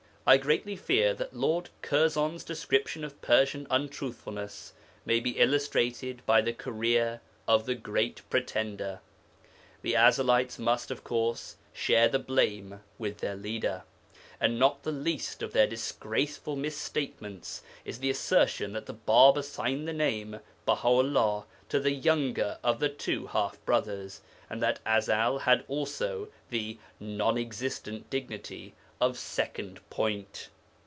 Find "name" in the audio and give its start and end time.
19.91-20.39